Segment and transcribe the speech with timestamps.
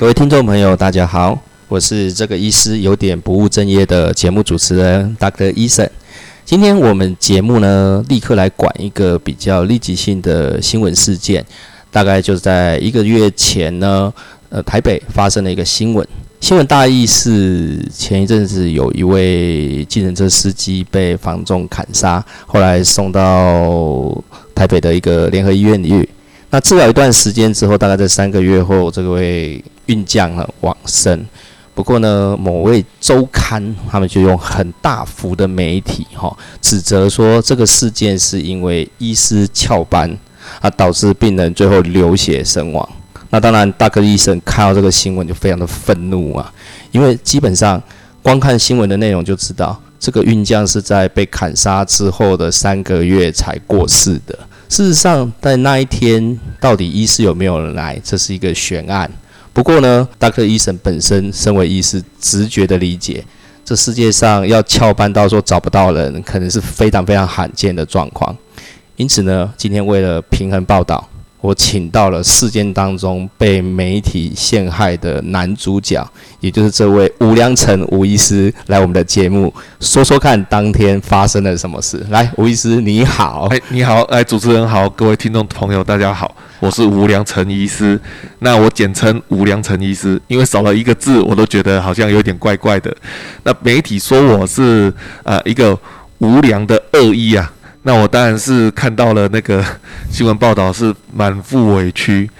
[0.00, 5.52] 各位听众朋友，大家好，我是这个医师有点不务正业的节目主持人 Dr.
[5.52, 5.90] Eason。
[6.42, 11.44] 今天我们节目呢，立刻来管一个比较立即性的新闻事件，
[11.90, 14.10] 大概就是在一个月前呢，
[14.48, 16.08] 呃，台北发生了一个新闻。
[16.40, 24.24] 新闻大意是前一阵子有一位计程车司机被房仲砍杀，后来送到
[24.54, 26.08] 台北的一个联合医院里。
[26.50, 31.24] 那治疗一段时间之后，大概在三个月后，这位运将呢往生。
[31.72, 40.10] 不过呢，某位周刊他们就用很大幅的媒体哈，指责说这个事件是因为医师翘班
[40.60, 42.86] 啊，导致病人最后流血身亡。
[43.30, 46.52] 那当然，大哥医生看到这个新闻就非常的愤怒啊，
[46.90, 47.80] 因为基本上
[48.22, 54.36] 光看新闻的内容就知道，这个运将是在被砍杀之后的三个月才过世的。
[54.70, 59.10] 事实上，在那一天，到底医师有没有来，这是一个悬案。
[59.52, 63.24] 不过呢，大克医生本身身为医师，直觉的理解，
[63.64, 68.34] 这世界上要翘班到说找不到人，可能是非常非常罕见的状况。
[68.94, 71.04] 因此呢，今天为了平衡报道。
[71.40, 76.06] 我请到了事件当中被媒体陷害的男主角，
[76.40, 82.04] 也就是这位吴良成吴医师来我们的节目，说说看当天发生了什么事。
[82.10, 87.98] 来，吴医师你好，哎，你好，哎，主持人好，各位听众朋友大家好，我是吴良成医师，
[88.40, 92.94] 那我简称吴良成医师，因为少了一个字，我都觉得好像有点怪怪的。
[93.44, 95.78] 那媒体说我是呃一个
[96.18, 97.50] 无良的恶医啊。
[97.82, 99.64] 那我当然是看到了那个
[100.10, 102.30] 新闻报道，是满腹委屈，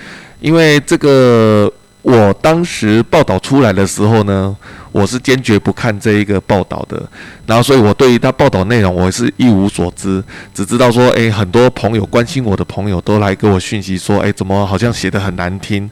[0.41, 4.55] 因为这个我当时报道出来的时候呢，
[4.93, 7.03] 我是坚决不看这一个报道的，
[7.47, 10.23] 然后所以我对于他报道内容我是一无所知，
[10.55, 15.89] 只知道说，诶，很多朋友关心我的朋友都来给我讯息说，诶，怎么好像写的很难听？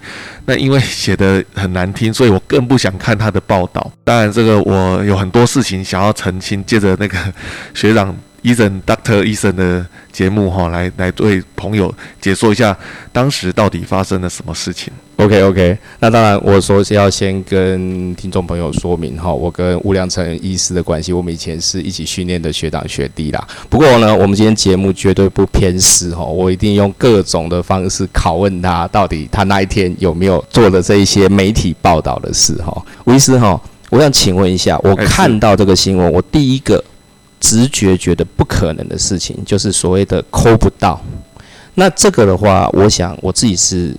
[0.47, 3.91] 那因为写的很难听，所以我更不想看他的报道。
[4.05, 7.17] 当然，这个我有很多事情想要澄清，借着那个
[7.75, 8.15] 学长。
[8.43, 12.75] 医生，Doctor 医生的节目哈，来来对朋友解说一下
[13.13, 14.93] 当时到底发生了什么事情。
[15.17, 23.49] OK OK，那当然我说是要先跟听众朋友说明哈，我跟吴良成医师的关系，我们以前是一起训练的学长学弟啦。
[23.69, 32.85] 不过呢，我们今天节目绝对不偏私哈，我一定用各种的方式拷问他，到底他那一天有没有做的这一些媒体报道的事哈。
[33.05, 33.61] 吴医师哈，
[33.91, 36.83] 我想请问一下，我看到这个新闻，我第一个。
[37.41, 41.01] 直觉觉得不可能的事情，就是所谓的抠不到。
[41.77, 43.97] 那这个的话，我想我自己是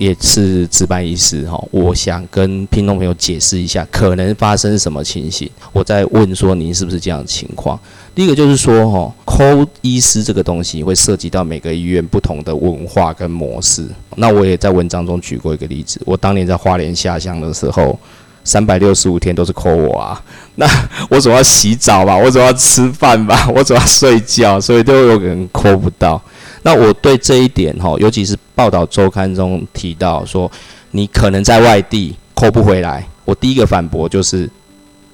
[0.00, 5.46] 也是值班医师哈，我想跟听众朋友解释一下，可能发生什么情形。
[5.74, 7.78] 我在问说，您是不是这样的情况？
[8.14, 9.44] 第一个就是说，哈，抠
[9.82, 13.86] 医师这个东西会涉及到每个医院不同的文化跟模式。
[14.16, 17.98] 那我也在文章中举过一个例子，我当年在花莲下乡的时候。
[18.42, 20.24] 三百六十五天都是扣我啊！
[20.56, 20.66] 那
[21.10, 26.20] 我总要洗澡吧，我总要吃饭吧，我总要睡觉，所以都有人扣不到。
[26.62, 30.50] 那我对这一点哈，尤其是报道周刊中提到说
[30.90, 34.48] 你可能在外地扣不回来，我第一个反驳就是：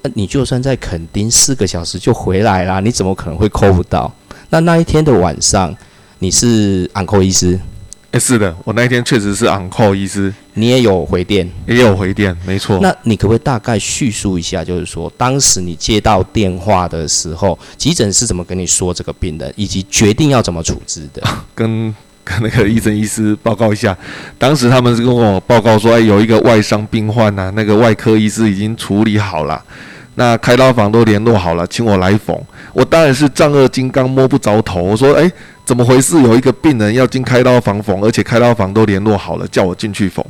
[0.02, 4.12] 那你就算在垦丁四个小时就回来啦，你怎么可能会扣不到？
[4.50, 5.74] 那那一天的晚上
[6.18, 7.58] 你是安扣医师？
[8.18, 12.78] 是的，我那一天确实是昂扣医师，你也有回电，也有回电，没错。
[12.80, 21.22] 那你可不可以大概叙述一下，就是说当时你接到电话的时候，急诊是怎么跟你说这个病人，以及决定要怎么处置的？
[21.54, 21.94] 跟
[22.24, 23.94] 跟那个医生医师报告一下，
[24.38, 29.62] 当时他们是跟我报告说，哎，有一个外伤病患呐，那个外科医师已经处理好了，
[30.14, 32.34] 那开刀房都联络好了，请我来缝。
[32.72, 35.30] 我当然是丈二金刚摸不着头，我说，哎。
[35.66, 36.22] 怎么回事？
[36.22, 40.25] 有一个病人要进开刀房缝，而且开刀房都联络好了，叫我进去缝。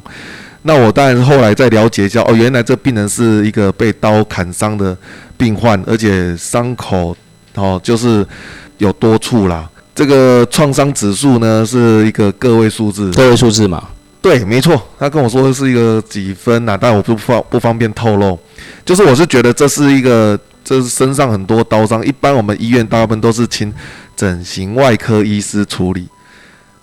[0.63, 4.97] 那我当然是后来再了解一下，哦，原来这病人是一个被刀砍伤的
[5.37, 7.15] 病患，而且伤口
[7.55, 8.27] 哦就是
[8.79, 9.69] 有多处啦。
[9.95, 13.83] 这个创伤指数呢是一个个位数字，个位数字嘛？
[14.21, 14.82] 对，没错。
[14.99, 18.37] 他跟我说的是一个几分呐，但我不方不方便透露。
[18.85, 20.37] 就是我是觉得这是一个，
[20.67, 23.73] 这是身上很多刀伤，一般我们医院大部分都是请。
[24.17, 26.09] 整形外科医师处理，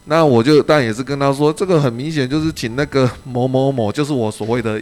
[0.06, 4.80] 那我就但也是跟他说，这个很明显就是请那个某某某，就是我所谓的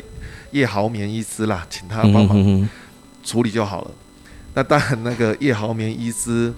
[0.52, 2.70] 叶豪棉医师啦，请他帮忙
[3.24, 3.92] 处理就好了。
[4.54, 6.54] 那当然，那个叶豪棉医师，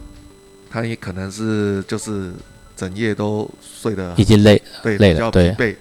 [0.71, 2.33] 他也可能是就是
[2.75, 5.75] 整夜都睡得已经累，对，累了，对，疲惫。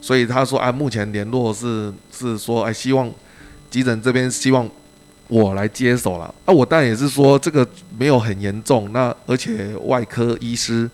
[0.00, 3.12] 所以他说啊，目前联络是是说，哎，希望
[3.68, 4.66] 急诊这边希望。
[5.30, 6.52] 我来接手了啊！
[6.52, 7.66] 我当然也是说这个
[7.96, 10.90] 没有很严重，那而且外科医师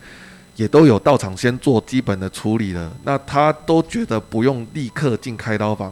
[0.57, 5.91] 也都有到场先做基本的处理了，那他都觉得不用立刻进开刀房，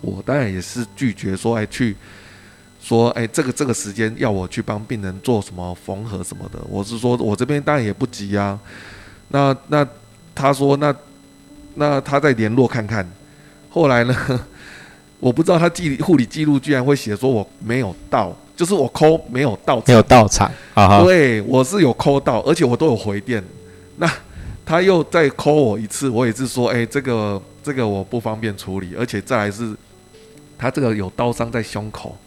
[0.00, 1.94] 我当然也是拒绝说，哎，去
[2.80, 8.58] 说，哎，这个这个时间要我去帮病人做什么缝合什么的，我是说我这边当然也不急啊。
[9.28, 9.86] 那那
[10.34, 10.94] 他说那
[11.74, 13.06] 那他再联络看看，
[13.68, 14.14] 后来呢，
[15.20, 18.36] 我不知道他记护理记录居然会写说我没有到。
[18.56, 21.00] 就是我抠没有到，没有到场啊！
[21.04, 23.40] 对，我是有抠到，而且我都有回电。
[23.98, 24.12] 那
[24.66, 29.76] 他又再抠我一次，我也是说，哎，这个这个我不方便处理，而且再来是，
[30.58, 32.18] 他这个有刀伤在胸口。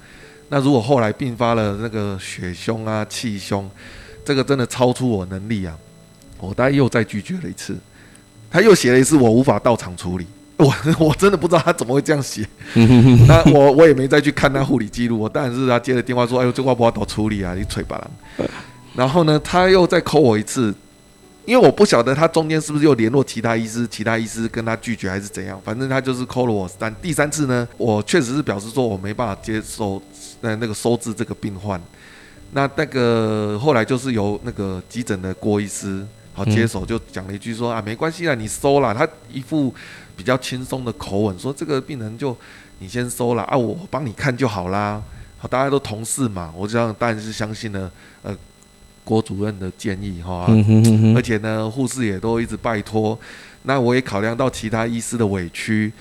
[0.48, 3.70] 那如果后来并发了那个血胸啊、气胸，
[4.24, 5.78] 这个真的超出我能力啊！
[6.40, 7.76] 我大概又再拒绝了一次，
[8.50, 10.26] 他又写了一次，我无法到场处理。
[10.62, 10.74] 我
[11.08, 12.48] 我真的不知道他怎么会这样写，
[13.28, 15.19] 那我我也没再去看他护理记录。
[15.19, 17.56] 我当然是他接了电话说：“哎呦，这话不好怎处理啊？
[17.56, 18.48] 你吹吧啦。
[18.94, 20.74] ”然后呢，他又再扣我一次，
[21.46, 25.60] 因为我不晓得他中间是不是又联络其他医师，其他医师跟他拒绝还是怎样。
[25.63, 26.94] 反正他就是扣了我三。
[27.02, 30.02] 第三次呢，我确实是表示说我没办法接受
[30.42, 31.81] 呃那个收治这个病患。
[32.52, 39.74] 那那个后来就是由那个急诊的郭医师好接手，就讲了一句说：“啊，没关系啦，你收了。”他一副。
[40.22, 42.38] 比较轻松的口吻说：“这个病人就
[42.78, 45.02] 你先收了啊，我帮你看就好啦。
[45.40, 47.92] 好，大家都同事嘛，我这样当然是相信了
[48.22, 48.38] 呃
[49.04, 50.46] 郭主任的建议哈。
[51.16, 53.18] 而且呢，护士也都一直拜托，
[53.64, 55.92] 那我也考量到其他医师的委屈。”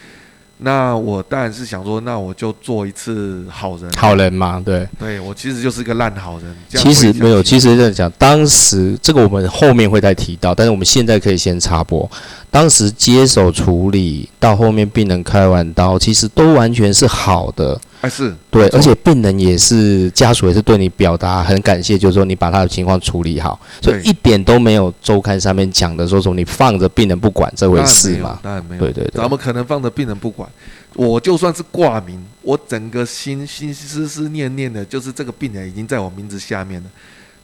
[0.63, 6.57] 那我当然是想说，那我就做一次好人，好人嘛，对，对我其实就是一个烂好人。
[6.69, 12.09] 其实没有，其实在讲当时这个我们后面会再提到，但是我们现在可以先插播。
[12.51, 17.81] 当时接手处理到后面病人开完刀，其实都完全是好的。
[18.01, 18.35] 还是。
[18.51, 28.41] 对，而且病人也是家属也是对你表达很感谢，就是说你把他的情况处理好，所以一点都没有周刊上面讲的说什么你放着病人不管这回事嘛？
[28.43, 30.49] 当然没有，对对对，咱们可能放着病人不管，
[30.95, 36.91] 我就算是挂名，我整个心心思思念念的就是这个病人已经在我名字下面了，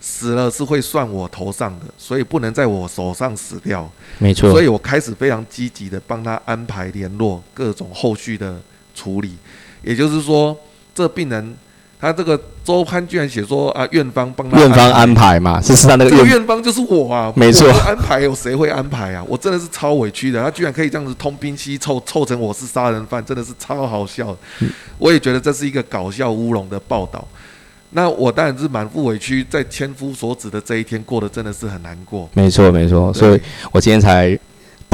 [0.00, 3.88] 死了是会算我头上的，所以不能在我手上死掉，
[4.18, 8.58] 没错，所以我开始非常积极的帮他安排联络各种后续的
[8.94, 9.36] 处理。
[9.86, 10.54] 也就是说，
[10.92, 11.54] 这病人
[12.00, 19.24] 他这个周刊居然写说啊，院方帮他院方安排嘛，事实上那个院方就是我啊，没错，安排有谁会安排啊？
[19.28, 24.36] 我真的是超委屈的，他居然可以这样子通兵西凑凑成我是杀人犯，真的是超好笑。
[24.98, 27.26] 我也觉得这是一个搞笑乌龙的报道。
[27.90, 32.28] 那我当然是满腹委屈，在千夫所指的这一天过得真的是很难过。
[32.34, 33.40] 没错没错，所以
[33.70, 34.36] 我今天才。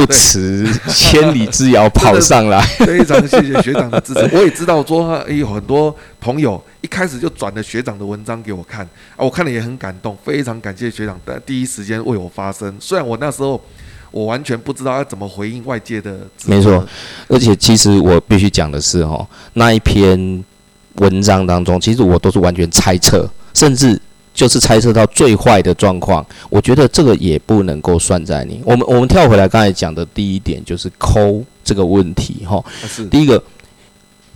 [0.06, 4.28] 不辞千里之遥 跑上来， 非常谢谢学长的支持。
[4.32, 8.84] 我也知道说，有很多朋友一开始就转了学长的文章给我看
[9.16, 12.74] 啊，我看了也很感动，非常感谢学长的第一时间为我发声。
[12.80, 13.60] 虽然我那时候
[14.10, 16.86] 我完全不知道要怎么回应外界的，没错。
[17.28, 20.44] 而且其实我必须讲的是，哦，那一篇
[20.96, 24.00] 文章当中，其实我都是完全猜测，甚至。
[24.34, 28.62] 就是猜测到最坏的状况，我觉得这个也不能够算在你。
[28.64, 32.64] 我们我们跳回来刚才讲的第一点，就是抠这个问题哈。
[32.88, 33.42] 是第一个，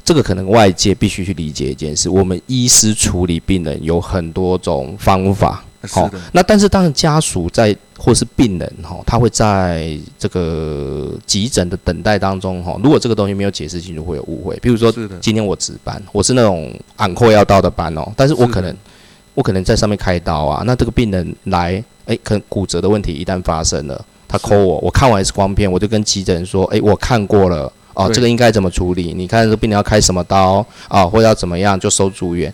[0.05, 5.65] 这个可能外界必须去理解一件事：我们医师处理病人有很多种方法。
[5.89, 14.59] 好，那但是当然家属在或是病人哈，他会在这个急诊的等待当中哈，如果这个东西没有解释清楚，会有误会。
[14.61, 18.77] 比如说，今天我值班，我是那种按扣要到的班哦，但是我可能。
[19.37, 29.13] 我可能在上面开刀啊，那这个病人来，诶，可能骨折的问题一旦发生了，他抠我，我看完 X 光片，我就跟急诊说，诶，我看过了，哦，这个应该怎么处理？
[29.15, 32.53] 你看这个病人要开什么刀啊，或者要怎么样，就收住院。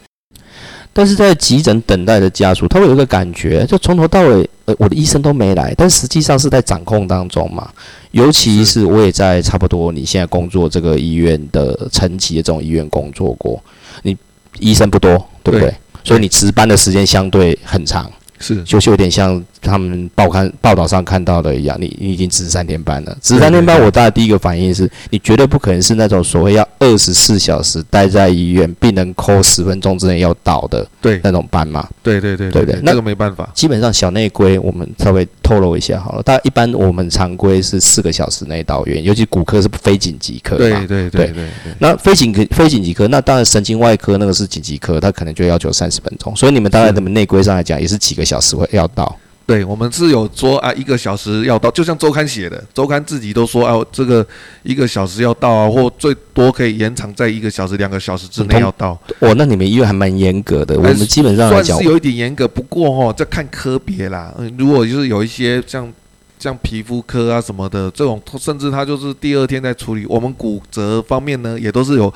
[0.93, 7.71] 但是在急诊等待的家属，他会有一个感觉，就从头到尾，呃，我的医生都没来，但实际上是在掌控当中嘛。
[8.11, 13.63] 尤其是我也在差不多你现在工作这个医院的层级的这种医院工作过，
[14.03, 14.15] 你
[14.59, 15.13] 医生不多，
[15.43, 15.73] 对不对？
[16.05, 19.45] 所以你值班的时间相对很长，是就是有点像。
[19.63, 23.17] 他们报刊报道上看到的一样，你你已经值三天班了。
[23.23, 31.89] 值三天班，我大概第一个反应是你绝对不可能是那种所谓要二十四小时待在医院，病人扣十分钟之内要到的对那种班嘛？
[32.03, 33.49] 对对对对对，那个没办法。
[33.55, 36.23] 基本上小内规我们稍微透露一下好了。
[36.23, 40.59] 大概一般我们常规是四个小时内到院，尤其骨科是非紧急科嘛。
[40.59, 41.49] 对对对对。
[41.79, 46.35] 那非紧急非紧急科，那当然神经外科那个是紧急科，他可能就要求三十分钟。
[46.35, 49.17] 所以你们大概他们内规上来讲，也是几个小时会要到。
[49.47, 54.27] 对，我们是有说啊，一个小时要到，就像周刊写的，周刊自己都说啊，这个
[54.63, 58.99] 一个小时要到啊，或最多可以延长在一个小时、两个小时之内要到。
[59.19, 64.33] 哦，那你们医院还蛮严格的，我们基本上算是有一点严格，不过哈，这看科别啦。
[64.39, 65.93] 嗯，如果就是有一些像
[66.39, 70.07] 像皮肤科啊什么的这种，甚至他就是第二天在处理。
[70.07, 72.13] 我们骨折方面呢，也都是有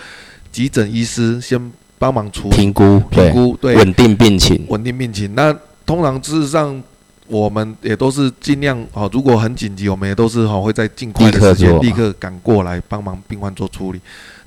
[0.53, 1.61] 急诊医师先
[1.99, 5.35] 帮忙处理评估，评估，对，稳定病情，稳定病情。
[5.35, 5.55] 那
[5.85, 6.83] 通常事实上，
[7.29, 14.01] 我们也都是尽量哦，如果很紧急，我们也都是哈会在尽快的时间立刻赶过来帮忙病患做处理。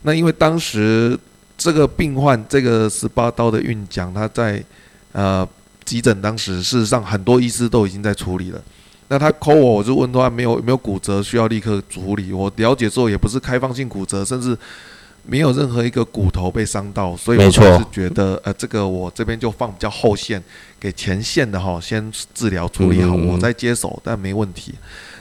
[0.03, 1.17] 那因为当时
[1.57, 4.63] 这个病患这个十八刀的运奖，他在
[5.11, 5.47] 呃
[5.83, 8.61] 急诊当时事实上很多医师都已经在处理了。
[9.09, 12.31] 那他 call 我，我就问他没有没有骨折需要立刻处理。
[12.31, 14.55] 我了解之后也不是开放性骨折，甚至
[15.29, 20.41] 没有任何一个骨头被伤到，所以我是觉得呃这个我这边就放比较后线
[20.79, 24.73] 给前线的哈，先治疗处理好，我再接手，但没问题。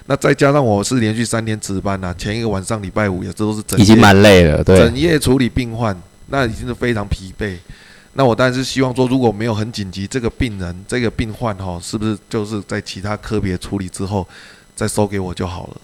[0.07, 5.95] 那再加上我是连续三天值班呐，前一个晚上礼拜五也这都是整已经蛮累了，对，整夜处理病患，
[6.29, 7.57] 那已经是非常疲惫。
[8.15, 14.27] 那我当然是希望说，如果没有很紧急，这个病人、这个病患哈，是不是就是在其他科别处理之后
[14.75, 15.77] 再收给我就好了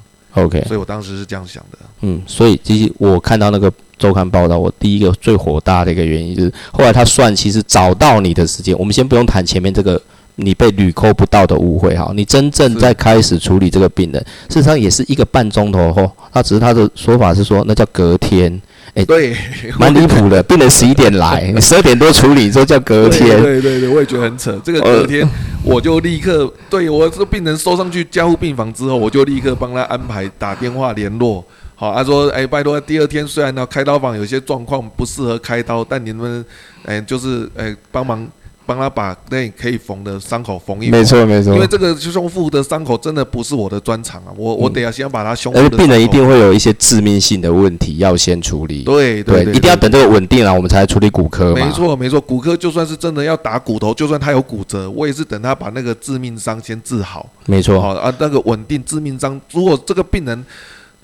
[0.43, 1.79] ？OK，所以我当时是这样想的。
[2.01, 3.71] 嗯，所以其实我看到那个
[4.05, 9.99] 周刊报道，我第一个最火大的一个原因就是，后来他算其实找到你的时间，我们先不用谈前面这个
[10.35, 18.61] 你被屡扣不到的误会哈，你真正在开始处理这个病人，事实上也是一个半钟头后，他只是他的说法是说那叫隔天。
[18.93, 19.35] 哎，对，
[19.79, 20.43] 蛮离谱的。
[20.43, 23.43] 病人十一点来， 十二点多处理，说叫隔天。
[23.43, 24.61] 对对对，我也觉得很扯。
[24.63, 25.27] 这个隔天，
[25.65, 31.43] 我就立刻对我这个病人收上去加护病房之后，我就立刻帮他安排打电话联络。
[31.85, 36.45] 好，他说：“哎，拜托，第二天虽然呢开刀房有些状况不适合开刀，但你们
[36.85, 38.27] 哎就是哎帮忙。”
[38.67, 45.53] 帮他把那可以缝的伤口缝一，没错没错，因为这个胸腹的伤口真的不是我的专长啊，我我得要先把他胸。
[45.55, 57.29] 而病人一定会有一些致命性的问题要先处理，对对，一定要等这个稳定了，我们才处理骨科没错没错，骨科就算是真的要打骨头，就算他有骨折，我也是等他把那个致命伤先治好。
[57.45, 60.43] 没错，好啊，那个稳定致命伤，如果这个病人。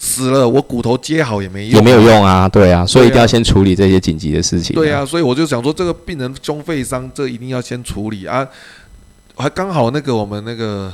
[0.02, 4.74] 死了，我骨头接好也没用，也没有用啊，对啊，所以一定要先处理这些紧急的事情。
[4.74, 8.48] 对啊，所以我就想说，这个病人胸肺伤，这一定要先处理啊。
[9.36, 10.90] 还刚好那个我们那个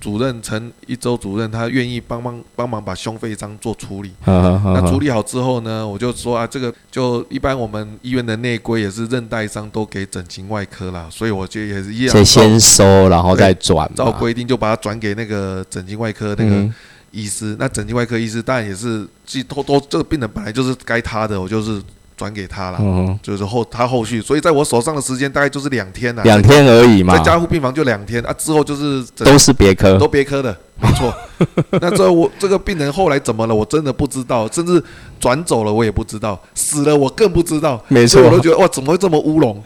[0.00, 4.10] 主任陈一周主任，他愿意帮忙帮忙把胸肺伤做处理。
[4.24, 16.66] 那处理好之后呢，我就说啊，这个就一般我们医院的内规也是韧带伤都给整形外科啦，所以我觉得也是一样，先收然后再转，照规定就把它转给那个整形外科那个。
[17.10, 21.82] 医师，那整形外科医师当然也是，既偷偷这个病人本来就是该他的，我就是
[22.16, 31.12] 转给他了，嗯，就是后他后续，所以在我手上的时间大概就是两天了，两天而已嘛，在加护病房就两天啊，之后就是都是别科，都别科的，没错。
[31.80, 33.54] 那这我这个病人后来怎么了？
[33.54, 34.82] 我真的不知道，甚至
[35.18, 39.60] 转走了我也不知道，死了我更不知道，没错，我都觉得哇，怎么会这么乌龙，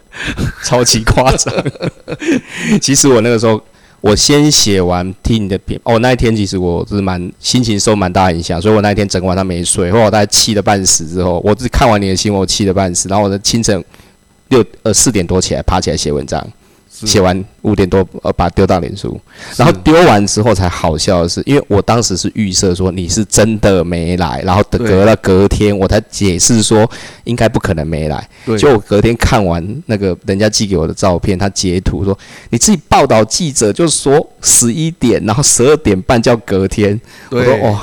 [0.63, 1.53] 超级夸张。
[2.81, 3.61] 其实我那个时候。
[4.05, 13.83] 我先写完听你的片哦，那一天其实我是蛮心情受蛮大影响，所以我那一天整个晚上没睡，后来我大概气得半死之后，我只看完你的新闻，我气得半死，然后我的清晨
[14.49, 16.47] 六呃四点多起来爬起来写文章。
[16.95, 19.21] 写完五点多，呃，把丢到脸书，
[19.57, 26.89] 然后丢完之后才好笑的是，因为我当时是预设说你是真的没来，然后隔了隔天我才解释说
[27.25, 28.29] 应该不可能没来。
[28.57, 32.17] 就我隔天看完那个人家寄给我的照片，他截图说
[32.51, 37.01] 你自己报道记者就说十一点，然后十二点半叫隔天。
[37.31, 37.71] 我说哇。
[37.71, 37.81] 哦，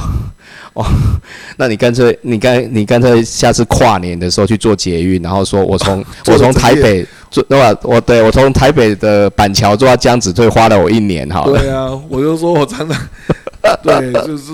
[1.58, 7.78] 那你干脆你干你干脆下次跨年的时候去做捷运，然后说我从 我从台北坐对吧？
[7.84, 11.44] 我对我从台北的板桥坐到江子翠花了我一年哈。
[11.46, 13.10] 对啊， 我就说我常常
[13.84, 14.54] 对，就是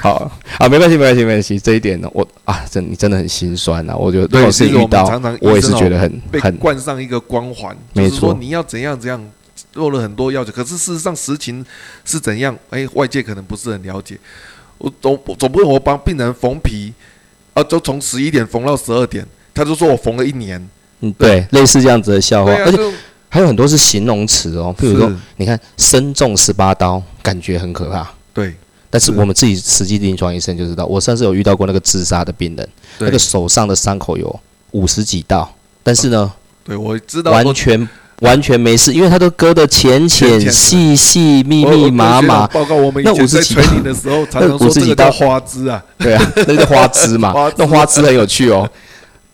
[0.00, 5.04] 好啊，没关系没关系没关系，这一点呢，我啊真你真的很心酸啊，我觉得如果是遇到，
[5.40, 9.20] 我也是觉得很很冠上一个光环，没错，你要怎样怎样
[9.72, 11.64] 做了很多要求，可是事实上实情
[12.04, 12.56] 是怎样？
[12.70, 14.16] 哎，外界可能不是很了解。
[14.82, 16.92] 我总总不能我帮病人缝皮，
[17.54, 19.24] 啊，就从十一点缝到十二点，
[19.54, 20.60] 他就说我缝了一年。
[20.98, 22.78] 嗯，对，类似这样子的笑话，而且
[23.28, 28.12] 还有很多是形容词哦，譬如说，你看身中十八刀，感觉很可怕。
[28.34, 28.54] 对，
[28.90, 34.40] 但是我们自己实际临床医生就知道，我上次有遇到过那个自杀的病人，那个手上的伤口有
[34.72, 36.32] 五十几道，但是呢，
[36.64, 37.88] 对我知道完全。
[38.22, 42.46] 完全没事，因为它都割的浅浅、细细、密密麻麻。
[42.46, 48.68] 报告我们那五十几的时候， 那五十几道花枝啊，对啊，那个花枝嘛， 那花枝很有趣哦。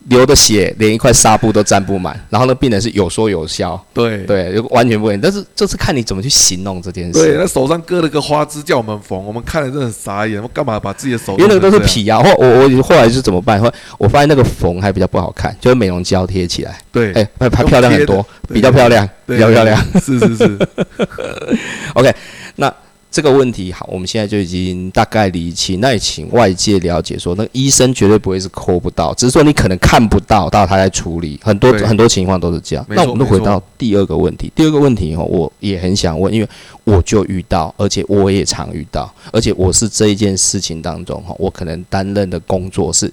[0.08, 5.16] 流的血连一块纱布都沾不满，然后那病人是有说有笑，对对，完全不会。
[5.18, 7.12] 但是这是看你怎么去形容这件事。
[7.12, 10.42] 对，那手上割了个花枝叫我们缝，我们看了真的很傻眼。
[10.42, 11.32] 我干嘛把自己的手？
[11.38, 12.22] 因为那个都是皮啊。
[12.22, 13.60] 后我我后来是怎么办？
[13.60, 16.78] 后我发现那个缝还比较不好看，就是美容胶贴起来。
[16.90, 19.78] 对，哎，还漂亮很多，比较漂亮，比较漂亮。
[20.00, 20.58] 是是是。
[21.94, 22.14] OK，
[22.56, 22.72] 那
[23.10, 25.80] 这个问题好，我们现在就已经大概理清。
[25.80, 32.84] 那也请外界了解说，那个医生绝对不会是抠不到，只是说你可能看不到到他在处理，很多很多情况都是这样。
[32.90, 36.48] 那我们就回到第二个问题，第二个问题哦，我也很想问，因为
[36.84, 43.12] 我就遇到，而且我也常遇到，而且我是这一件事情当中哈，我可能担任的工作是。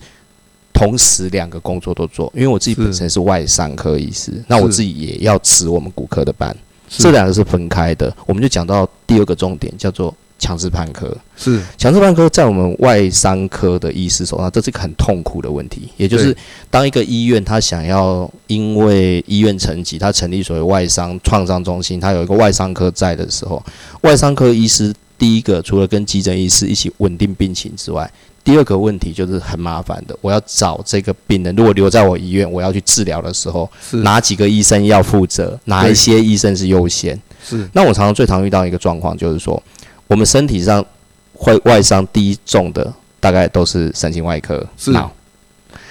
[0.78, 6.58] 同时两个工作都做，因为我自己本身是外伤科医师，那我自己也要值我们骨科的班，是
[6.88, 8.14] 这两个是分开的。
[8.26, 11.16] 我们就讲到第二个重点，叫做强制判科。
[11.38, 15.90] 是强制判科在我们外伤科的医师手上，这是一个很痛苦的问题。
[15.98, 16.36] 也就是
[16.70, 23.64] 当一个医院他想要因为医院层级，他成立所谓外伤创伤中心，他有一个外伤科在的时候，
[24.02, 28.10] 外伤科医师第一个除了跟急诊医师一起稳定病情之外，
[28.46, 37.20] 第二个问题就是很麻烦的，我要找这个病人，如果留在我医院，我要去治疗的时候，是哪几个医生要负责，哪一些医生是优先？
[37.44, 39.62] 是那我常常最常遇到一个状况，就是说，
[40.06, 40.86] 我们身体上
[41.34, 45.12] 会外伤第一重的，大概都是神经外科、是脑。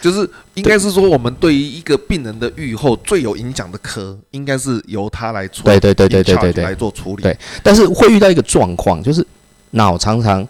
[0.01, 7.23] 就是应该是说，我们对于一个病人的愈后最有影响的科，应该是由他来处对对对对对对对来做处理。
[7.23, 9.27] 对但是会遇到一个状况，就是
[9.71, 10.47] 脑常常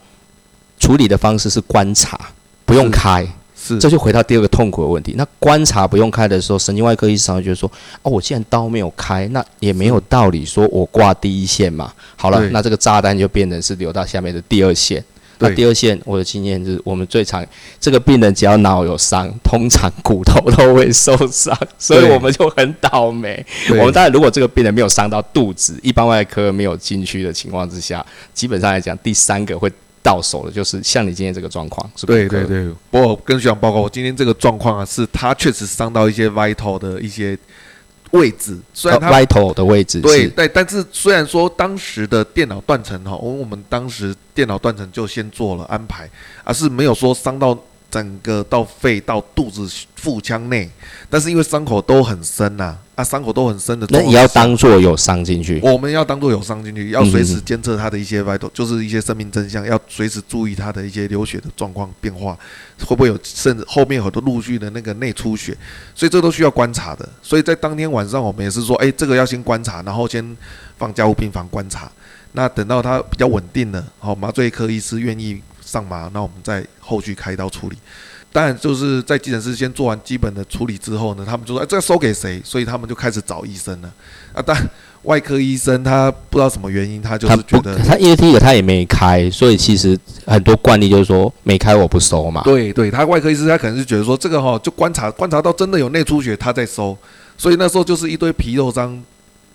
[0.84, 2.20] 处理的方式是观察，
[2.66, 3.26] 不用开。
[3.56, 5.14] 是这就回到第二个痛苦的问题。
[5.16, 7.66] 那观察不用开的时候，神经外科医生会觉得说
[8.04, 11.90] ：“哦，我既然刀没有开，那也没有道理说我挂第一线嘛。
[12.14, 15.02] 好了，那这个炸弹就变成是留到下面的第二线。
[15.38, 17.44] 那第二线，我的经验就是，我们最常
[17.80, 23.44] 这个病人只要脑有伤，通常骨头都会受伤， 所以我们就很倒霉。
[23.70, 29.72] 我们当然，如果这个病人没有伤到肚子，一般外科没有进去的情况之下，基本上来讲，第三个会
[30.04, 37.36] 到手的就是像你今天这个状况，是骨科对对对，不过跟学长报告，我今天这个状况啊，是他确实伤到一些 vital 的一些
[38.10, 46.06] 位置，虽然 vital 的位置对对，但是虽然说当时的电脑断层哈，我我们当时电脑断层就先做了安排，
[46.44, 47.58] 而是没有说伤到
[47.94, 50.68] 整个到肺到肚子腹腔内，
[51.08, 55.60] 但是因为伤口都很深呐、啊，伤口都很深的那也要当做有伤进去。
[55.62, 62.36] 我们要当做有伤进去，要随时嗯监测他的一些 vital，就是一些生命真相，要随时注意他的一些流血的状况变化，
[62.84, 65.56] 会不会有甚至后面有很多陆续的那个内出血，
[65.94, 67.08] 所以这都需要观察的。
[67.22, 70.36] 所以在当天晚上，我们也是说，哎，这个要先观察，然后先
[70.76, 71.88] 放加护病房观察。
[72.32, 75.40] 那等到他比较稳定了，好，麻醉科医师愿意
[75.74, 77.76] 上麻，那我们再后续开刀处理。
[78.32, 83.92] 当然，就是在急诊室先做完基本的处理之后呢，他们就说：“哎，这个收给谁？”所以他们就开始找医生了。
[84.32, 84.56] 啊，但
[85.04, 92.42] 外科医生他不知道什么原因，他就，是觉得，他因为第一个他也没开，所以其实很多惯例就是说没开我不收嘛。
[92.42, 96.96] 对对，他外科医师他可能是觉得说这个哈、就观察观察到真的有内出血，他在收，
[97.38, 99.00] 所以那时候就是一堆皮肉伤，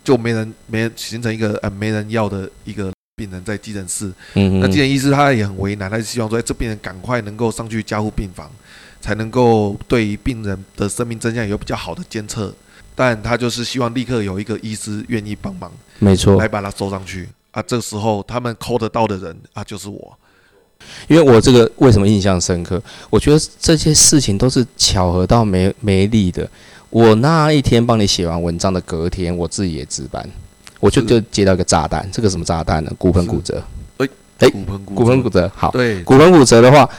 [0.06, 4.08] 就没人没人形成一个呃没人要的一个病人在急诊室。
[4.36, 8.50] 嗯嗯，那急诊医师他也很为难，他是希望说，哎，这病人赶快能够上去加护病房，
[9.02, 12.54] 才能够对于病人的生命真相有比较好的监测。
[12.96, 17.62] 但他就是希望立刻有一个医师愿意帮忙没错来，把他收上去啊。
[17.62, 20.18] 这时候他们抠得到的人啊，就是我。
[21.10, 22.82] 因为我这个为什么印象深刻？
[23.10, 26.50] 我觉得这些事情都是巧合到没没力的。
[26.90, 30.28] 我那一天帮你写完文章的隔天，我自己也值班，
[30.80, 32.08] 我就就接到一个炸弹。
[32.12, 32.92] 这个什么炸弹呢？
[32.98, 33.62] 骨盆骨折。
[33.98, 34.08] 哎
[34.40, 36.90] 哎骨盆骨骨盆骨折，好，对骨盆骨折的话，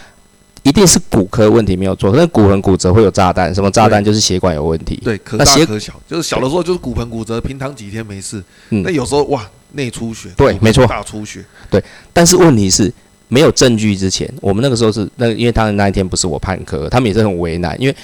[0.63, 2.13] 一定是骨科问题没有错。
[2.15, 4.05] 但骨盆骨折会有炸弹，什么炸弹？
[4.05, 5.01] 就是血管有问题。
[5.03, 12.93] 对，可大可小，就是小的时候就是骨盆骨折，平躺几天没事，嗯那有时候哇内出血，对没错大出血，对但是问题是，
[13.29, 17.97] 没有证据之前，我们那个时候是那个，因为他们那一天不是我判科，他们也是很为难，因为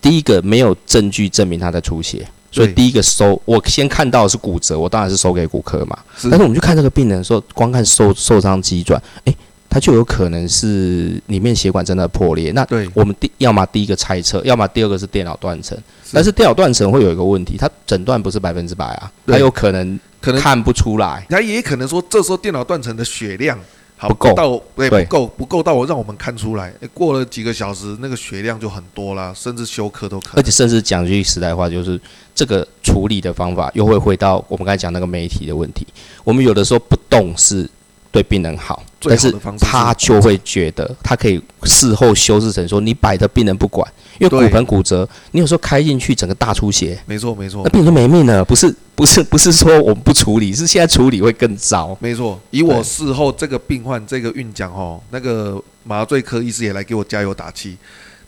[0.00, 5.98] 第一个没有证据证明他在出血，所以第一个收我先看到的是骨折，我当然是收给骨科嘛。
[6.16, 9.36] 是但是我们去看这个病人的时候，光看受受伤肌转，诶，
[9.68, 12.50] 他就有可能是里面血管真的破裂。
[12.52, 21.24] 那对，我们第要么第一个猜测，要么第二个是电脑断层，是但是电脑断层会有一个问题，它诊断不是百分之百啊，对它有可能可能看不出来。
[21.30, 23.56] 他也可能说，这时候电脑断层的血量
[24.00, 26.72] 好不够到，对对不够不够到我让我们看出来。
[26.80, 30.36] 诶过了几个小时，那个血量就很多啦，甚至休克都可能。
[30.36, 32.00] 而且甚至讲句实在话，就是
[32.34, 35.86] 这个处理的方法又会回到我们刚才讲那个媒体的问题。
[36.24, 37.68] 我们有的时候不动是
[38.12, 43.86] 对病人好，但是他就会觉得他可以事后修饰成说你摆着病人不管，
[44.18, 48.44] 因为骨盆骨折，你有时候开进去整个大出血，没错没错那病人就没命了。
[48.44, 51.96] 不是不是不是说我们不处理，是现在处理会更糟。
[52.00, 52.40] 没错。
[52.50, 57.76] 以我事后这个病患这个运讲哦，那个麻醉科医师也来给我加油打气。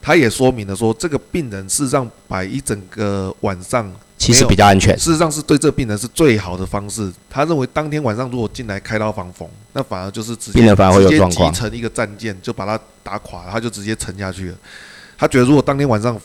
[0.02, 4.98] 他也说明了说，这个病人事实上摆一整个晚上其实比较安全。
[4.98, 7.10] 事实上是对这病人是最好的方式。
[7.30, 14.56] 他认为当天晚上如果进来开刀防缝，那反而就是直接病人反而会有状况击成一个战舰，就把他打垮了，他就直接沉下去了。
[15.16, 16.20] 他觉得如果当天晚上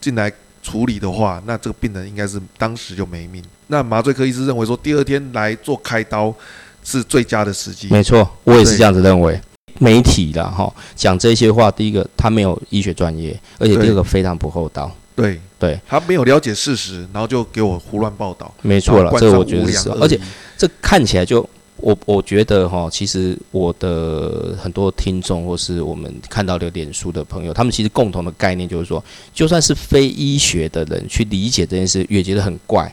[0.00, 3.40] 进来处理的话，那这个病人应该是当时就没命。
[3.68, 6.34] 那麻醉科医师认为说，第二天来做开刀
[6.82, 7.88] 是最佳的时机。
[7.90, 9.40] 没错，我也是这样子认为。
[9.78, 14.90] 媒体啦，哈，讲这些话，第一个他没有医学专业，而且第二个非常不厚道。
[15.16, 18.52] 对对，他没有了解事实，然后就给我胡乱报道。
[18.62, 20.22] 没错了，这个我觉得是，而且且
[20.58, 32.92] 这看起来就我我觉得哈，其实我的很多听众或是我们看到的脸书的朋友，他们其实共同的概念就是说，就算是非医学的人去理解这件事，也觉得很怪。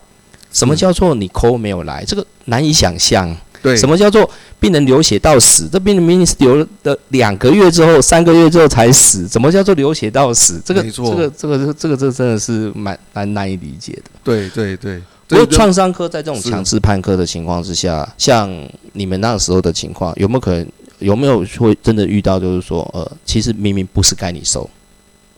[0.51, 2.03] 什么叫做你抠没有来？
[2.05, 3.35] 这个难以想象。
[3.61, 5.69] 对什么叫做病人流血到死？
[5.71, 10.61] 这病人明明是流的两个月之后、三个月之后才死，怎么叫做流血到死？
[10.65, 14.11] 这个、这个、这个、这个、这个，真的是蛮蛮难以理解的。
[14.23, 18.49] 对对对，不过创伤科在这种强制判科的情况之下，像
[18.93, 20.67] 你们那时候的情况，有没有可能
[20.99, 24.69] 有没有会真的遇到，就是说，呃，其实明明不是该你收，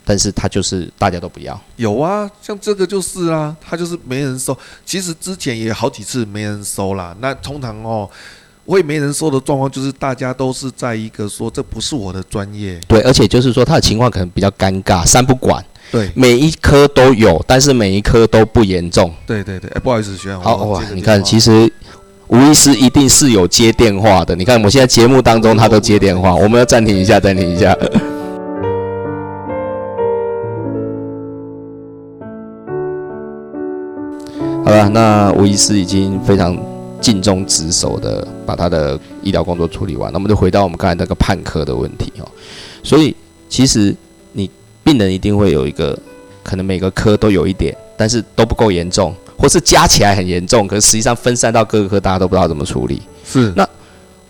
[0.05, 1.59] 但是他就是大家都不要。
[1.77, 4.57] 有啊，像这个就是啊，他就是没人收。
[4.85, 7.15] 其实之前也好几次没人收啦。
[7.19, 8.09] 那通常哦，
[8.65, 12.79] 会没人收的状况就是大家都是在一个说这不是我的专业。
[12.87, 19.13] 对，而且就是说他的情况可能比较尴尬，三不管，对每一科都有，但是每一科都不严重。
[19.25, 21.71] 对对对，哎，不好意思，学长，好你看，其实
[22.27, 24.35] 吴医师一定是有接电话的。
[24.35, 27.77] 你看，我现在节目当中他都接电话，我们要暂停一下，暂停一下。
[34.65, 36.57] 好了，那吴医师已经非常
[37.01, 42.27] 尽忠职守的把他的医疗工作处理完，那我们就回到我们刚才那个判科的问题哦。
[42.81, 43.13] 所以
[43.49, 43.93] 其实
[44.31, 44.49] 你
[44.81, 45.97] 病人一定会有一个，
[46.41, 53.01] 可能每个科都有一点，但是都不够严重，或是加起来很严重，可是实际上分散到各个科，大家都不知道怎么处理。
[53.25, 53.67] 是那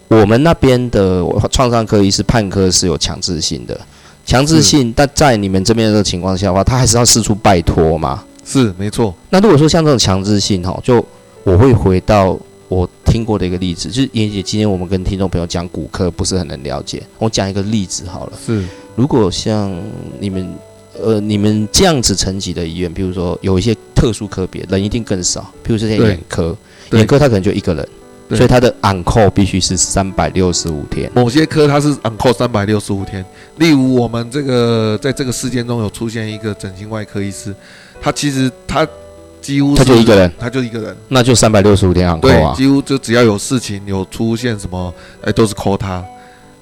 [0.07, 3.79] 我们那边的创伤科医师判科是有强制性的，
[4.25, 8.23] 强制性，但在你们这边的情况下的话，他还是要四处拜托嘛。
[8.45, 11.03] 是没错，那如果说像这种强制性哈，就
[11.43, 18.33] 我会回到我听过的一个例子，就是妍姐今天我们跟听众朋友讲骨科不是很能了解，我讲一个例子好了。
[18.45, 18.63] 是
[18.95, 19.75] 如果像
[20.19, 20.53] 你们
[21.01, 26.55] 呃你们这样子层级的医院，比如说有一些特殊科别，人一定更少，譬如说像眼科，
[26.91, 27.87] 眼科他可能就一个人，
[28.29, 31.09] 所以他的 on call 必须是三百六十五天。
[31.13, 33.23] 某些科它是 on call 三百六十五天，
[33.57, 37.53] 例如我们这个在这个事件中有出现一个整形外科医师，
[38.01, 38.87] 他其实他
[39.41, 42.53] 几乎他就一个人，他就一个人，那就三百六十五天 on 对啊。
[42.55, 46.03] 几乎就只要有事情有出现什么，哎，都是 call 他。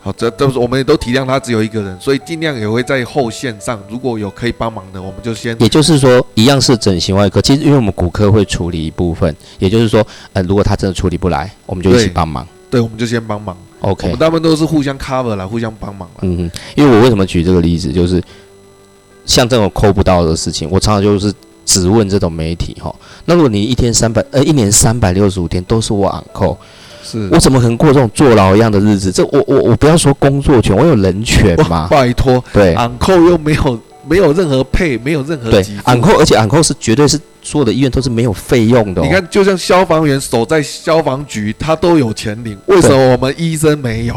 [0.03, 12.47] 好，这都是我们也都体谅他只有一个人，所以尽量也会在后线上，如果有可以帮忙的，我们就先也就是说，一样是整形外科，其实因为我们骨科会处理一部分，也就是说，呃，如果他真的处理不来，我们就一起帮忙。
[12.71, 13.55] 对，我们就先帮忙。
[13.81, 16.21] OK，我们大部分都是互相 cover 啦，互相帮忙啦。
[16.21, 18.19] 嗯哼，因为我为什么举这个例子，就是
[19.25, 21.33] 像这种抠不到的事情，我常常就是
[21.65, 22.93] 只问这种媒体哈。
[23.25, 26.57] 那如果你一天三百，呃，一年三百六十五天都是我 on call，
[27.03, 29.11] 是我怎么可能过这种坐牢一样的日子？
[29.11, 31.87] 这我我我不要说工作权，我有人权哇嘛？
[31.89, 39.05] 拜托对，on call 又没有没有任何配，没有任何对给付，on call，而且昂扣是绝对是所有的医院都是没有费用的、哦。
[39.05, 44.15] 你看，就像消防员守在消防局，他都有钱领，为什么我们医生没有？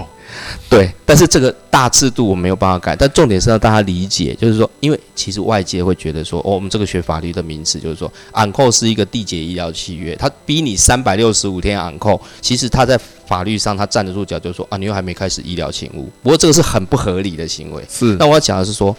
[0.68, 17.84] 对，但是这个大制度我没有办法改，但重点是让大家理解，就是说，因为其实外界会觉得说，哦，我们这个学法律的名词就是说按扣是一个缔结医疗契约，他逼你三百六十五天按扣其实他在法律上他站得住脚，就是说啊，你又还没开始医疗勤务，不过这个是很不合理的行为。
[17.88, 18.16] 是。
[18.16, 18.94] 那我要讲的是说，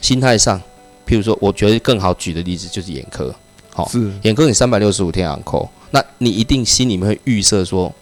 [0.00, 0.60] 心态上，
[1.06, 3.34] 譬如说，我觉得更好举的例子就是眼科，
[3.72, 4.10] 好、是。
[4.22, 7.92] 眼科你三百六十五天按扣那你一定心里面会预设说，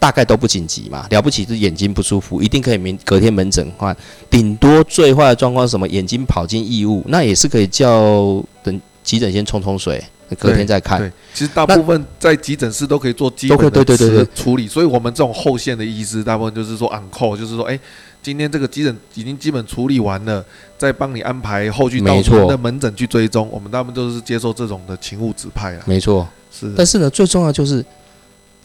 [0.00, 3.94] 大概都不紧急嘛，了不起是眼睛不舒服，一定可以明隔天门诊换，
[4.30, 10.02] 顶多最坏的状况是什么眼睛跑进异物，那也是可以叫等急诊先冲冲水，
[10.38, 10.98] 隔天再看。
[10.98, 17.78] 对，其实大部分在急诊室都可以做基本的对对对对处理，所以我们这种后线的医师，大部分就是说 on call，就是说，哎，
[18.22, 20.44] 今天这个急诊已经基本处理完了，
[20.78, 23.48] 再帮你安排后续到没错的门诊去追踪。
[23.50, 25.82] 我们大部分都是接受这种的勤务指派啊。
[25.84, 27.84] 没错，是，但是呢，最重要就是，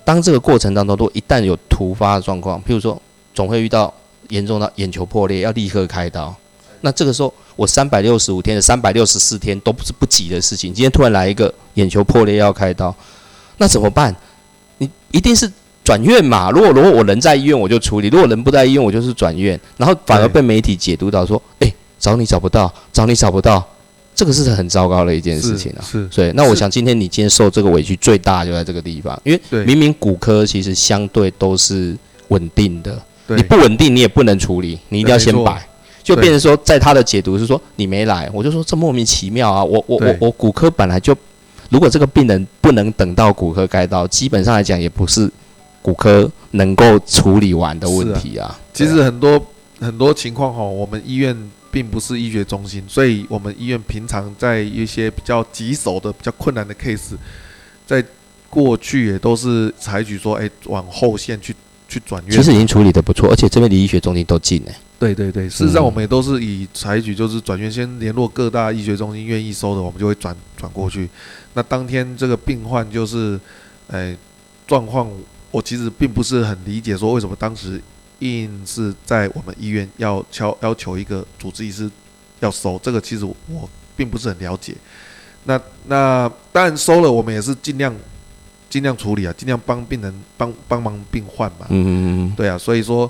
[0.05, 3.01] 当这个过程当中，如果一旦有突发的状况，譬如说，
[3.33, 3.93] 总会遇到
[4.29, 6.33] 严重到眼球破裂，要立刻开刀。
[6.81, 12.95] 那这个时候，我三百六十五天的三百六十四天都不是不急的事情，今天突然来一个眼球破裂要开刀，
[13.57, 14.15] 那怎么办？
[14.77, 15.51] 你一定是
[15.83, 16.51] 转院嘛？
[16.51, 19.59] 如果如果我人在医院，我就处理；如果人不在医院，我就是转院。
[19.77, 23.65] 然后反而被媒体解读到说，哎、找你找不到，找你找不到，
[24.15, 25.83] 这个是很糟糕的一件事情啊。
[25.83, 31.95] 是，所以，那我想今天你今天受这个委屈最大就在这个地方，因为明明骨科其实相对都是
[32.29, 35.61] 稳定的，对你不稳定你也不能处理，你一定要先摆。
[36.01, 39.63] 就变成说，在他的解读是说你没来，我就说这莫名其妙啊！
[39.63, 41.17] 我我我我骨科本来就，
[41.71, 45.27] 如果这个病人不能等到骨科开刀，基本上来讲也不是
[45.81, 48.55] 骨科能够处理完的问题啊。
[48.71, 49.43] 其实很多
[49.79, 51.35] 很多情况哈，我们医院
[51.75, 57.17] 并不是医学中心，所以我们医院平常在一些比较棘手的、比较困难的 case，
[57.85, 58.01] 在
[58.49, 61.53] 过去也都是采取说，哎，往后线去
[61.89, 62.31] 去转院。
[62.31, 71.09] 其实已经处理的不错，而且这边离医学中心都近哎、对对对，事实上嗯我们也都是以采取就是转院，先联络各大医学中心愿意收的，我们就会转转过去。
[71.55, 73.37] 那当天这个病患就是，
[73.87, 74.15] 哎，
[74.65, 75.11] 状况
[75.51, 77.81] 我其实并不是很理解，说为什么当时
[78.19, 81.89] 硬是在我们医院要敲要求一个主治医师
[82.39, 84.75] 要收，这个其实我并不是很了解。
[85.43, 87.95] 那那当然收了，我们也是尽量
[88.69, 91.67] 尽量处理啊，尽量帮病人帮帮忙病患嘛。
[91.69, 91.93] 嗯嗯
[92.25, 93.09] 嗯对啊，所以说，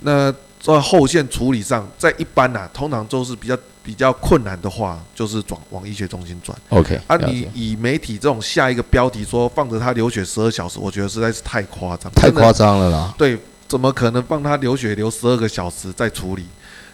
[0.00, 6.56] 那在后线处理上，在一般呐、通常都是比较比较困难的话，就是转往医学中心转。
[6.68, 13.14] ，OK，啊，你以媒体这种下一个标题说放着他流血十二小时，我觉得实在是太夸张，太夸张了啦。
[13.18, 13.36] 对，
[13.72, 16.44] 怎么可能帮他流血流十二个小时再处理？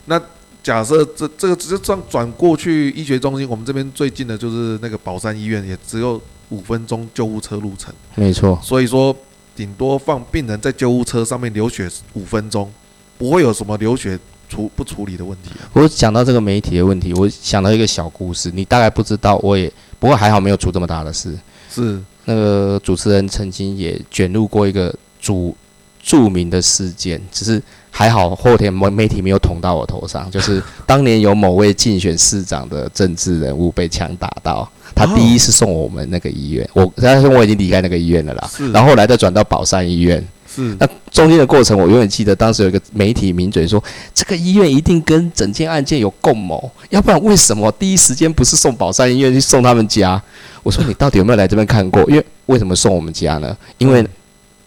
[0.05, 0.21] 那
[0.63, 7.93] 假设这这个只是这样转过去医学中心，我们这边最近的就是那个宝山医院，也只有五分钟救护车路程。
[8.15, 9.13] 没错，所以说，
[9.57, 12.73] 顶多放病人在救护车上面流血五分钟，
[13.19, 14.17] 不会有什么流血
[14.49, 15.67] 处不处理的问题啊。
[15.73, 21.37] 我想到这个媒体的问题，我想到一个小故事，你大概不知道，我也不过还好没有出这么大的事。
[21.69, 25.53] 是那个主持人曾经也卷入过一个著
[26.03, 43.83] 著名的事件，只是还好后天媒媒体没有捅到我头上，就是当年有某位竞选市长的政治人物被枪打到，他哦第一次送我们那个医院，我但是我已经离开那个医院了啦，是，然后后来再转到宝山医院，是那中间的过程，我永远记得当时有一个媒体名嘴说，
[44.15, 50.23] 这个医院一定跟整件案件有共谋，要不然为什么第一时间不是送宝山医院去送他们家？
[50.63, 52.03] 我说你到底有没有来这边看过？
[52.09, 53.57] 因为为什么送我们家呢？
[53.79, 54.07] 因为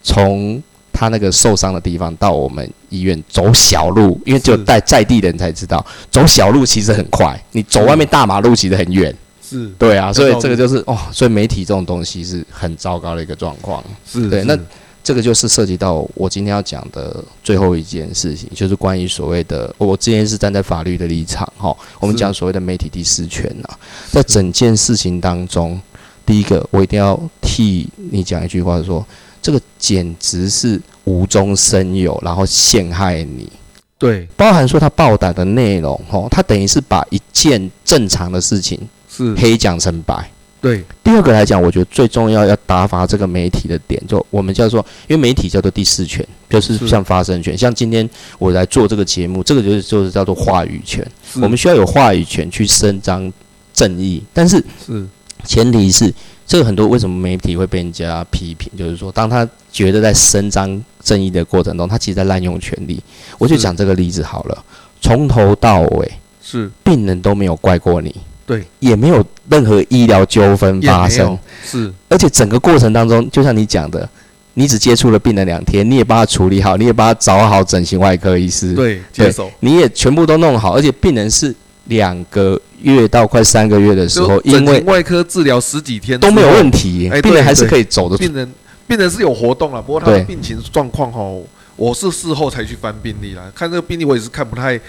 [0.04, 0.62] 从
[1.02, 9.12] 他那个受伤的地方到我们医院走小路，因为只有是在在地人才知道，走小路其实很快，你走外面大马路其实很远。
[9.42, 13.84] 是对啊，所以这个就是哦，所以媒体这种东西是很糟糕的一个状况。
[14.06, 14.56] 是，对那
[15.04, 23.70] 这个就是涉及到我今天要讲的最后一件事情，就是关于所谓的我之前是站在法律的立场哈，我们讲所谓的媒体第四权呐，
[24.12, 25.82] 在整件事情当中，
[26.28, 29.04] 第一个我一定要替你讲一句话说，
[29.42, 33.52] 这个简直是无中生有，然后陷害你。
[33.98, 34.28] 对。
[34.38, 40.30] 包含说他报道的内容，吼，他等于是把一件正常的事情是，黑讲成白，
[40.62, 40.84] 对。
[41.04, 46.88] 第二个来讲，我觉得最重要要打发这个媒体的点，就我们叫做，因为媒体叫做第四权，就是是。
[46.88, 51.42] 像发声权，像今天我来做这个节目，这个就是就是叫做话语权，是。
[51.42, 53.32] 我们需要有话语权去伸张
[53.74, 55.06] 正义，但是是。
[55.44, 56.14] 前提是
[56.52, 63.02] 这个很多为什么媒体会被人家批评，就是说当他觉得在伸张正义的过程中，他其实在滥用权力。
[63.38, 64.64] 我就讲这个例子好了，
[65.00, 66.12] 从头到尾，
[66.44, 68.14] 是病人都没有怪过你，
[68.46, 71.40] 对，也没有任何医疗纠纷发生。
[71.64, 74.10] 是而且整个过程当中，就像你讲的，
[74.56, 79.50] 你只接触了病人两天，你也帮他处理好，你也帮他找好整形外科医师，对接手。
[79.62, 88.24] 你也全部都弄好，而且病人是两个月到快三个月的时候，因为外科治疗十几天都没有问题，病人还是可以走得出。
[88.24, 88.54] 病人
[88.88, 91.22] 病人是有活动了，不过他的病情状况哈，
[91.76, 94.80] 我是事后才去翻病历啦，看这个病历我也是看不太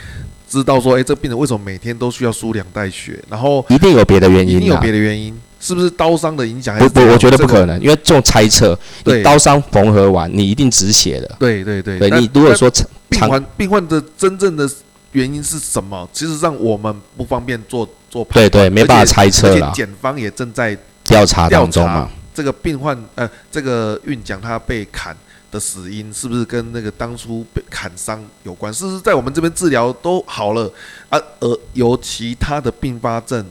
[0.49, 4.93] 知道说，哎，这病人为什么每天都需要输两袋血，然后一定有别的原因啊一定有别！
[4.93, 6.77] 的原因，是不是刀伤的影响？
[6.79, 11.37] 不不，我觉得不可能，因为这种猜测，你刀伤缝合完，你一定止血的。
[11.39, 12.71] 对对对，对你如果说
[13.09, 14.69] 病患病患的真正的
[15.13, 16.09] 原因是什么？
[16.13, 22.11] 其实让我们不方便做做判断对对，没办法猜测了，而且检方也正在调查当中嘛。
[22.35, 25.15] 这个病患呃，这个运讲他被砍
[25.51, 28.73] 的死因是不是跟那个当初被砍伤有关？
[28.73, 30.73] 是不是在我们这边治疗都好了
[31.11, 33.45] 啊，而由其他的并发症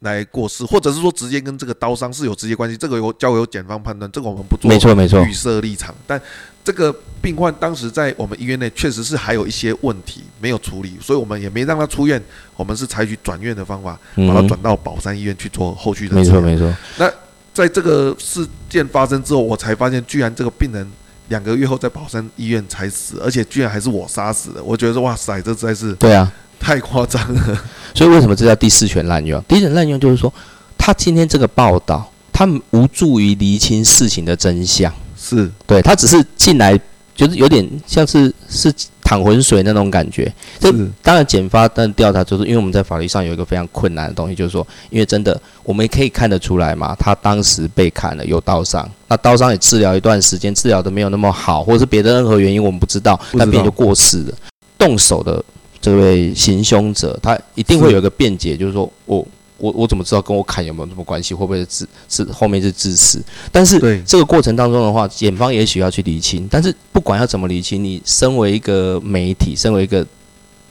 [0.00, 2.76] 来过世，或者是说直接跟这个刀伤是有直接关系？
[2.76, 5.94] 这个由交由检方判断，这个我们不做没错没错，预设立场。
[6.06, 6.20] 但
[6.68, 12.22] 这个病患当时在我们医院内确实是还有一些问题没有处理，所以我们也没让他出院，
[12.56, 16.22] 我们是采取转院的方法，把他嗯转到宝山医院去做后续的没。
[16.22, 17.10] 错没错，那
[17.54, 20.86] 在这个事件发生之后，我才发现，居然这个病人
[21.28, 24.62] 两个月后在宝山医院才死，而且居然还是我杀死的。
[24.62, 26.30] 我觉得说，哇塞，这实在是对啊。
[26.60, 27.64] 太夸张了。
[27.94, 29.42] 所以为什么这叫第四权滥用？
[29.48, 30.30] 第一权滥用就是说，
[30.76, 34.92] 他今天这个报道，他无助于厘清事情的真相，
[35.28, 36.78] 是对他只是进来，
[37.14, 40.32] 就是有点像是是淌浑水那种感觉。
[40.58, 54.34] 这是当然，检发的调查就是因为我们在法律上有一个非常困难的东西，就是说，因为真的我们也可以看得出来嘛，他当时被砍了有刀伤，那刀伤也治疗一段时间，治疗的没有那么好，或者是别的任何原因我们不知道，那别人就过世了。
[54.76, 55.42] 动手的
[55.80, 59.26] 这位行凶者，他一定会有一个辩解，就是说我
[59.58, 61.34] 我我怎么知道跟我砍有没有什么关系？
[61.34, 63.20] 会不会是致是后面是致死？
[63.52, 70.06] 但是这个过程当中的话，检方也许要去厘清，但是不管要怎么厘清，你身为一个媒体，身为一个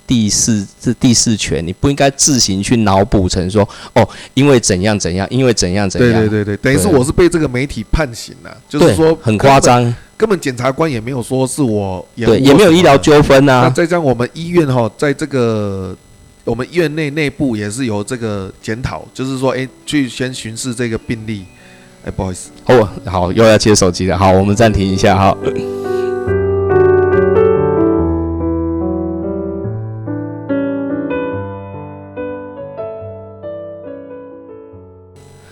[0.08, 15.93] 第四是第四权，你不应该自行去脑补成说哦，因为怎样怎样，因为怎样怎样，对对对对，等于是我是被这个媒体判刑了，就是说很夸，张，根本检察官也没有说是我延误对，也没有医疗纠纷那啊，再加上我们医院哈，在这个
[16.47, 21.43] 我们院内内部也是有这个检讨，就是说，哎，去先巡视这个病例。
[22.05, 25.38] 哎，不好意思，哦，好，又要接手机了，好，我们暂停一下，哈。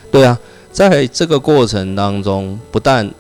[0.10, 0.40] 对啊，
[0.72, 3.12] 在这个过程当中，不但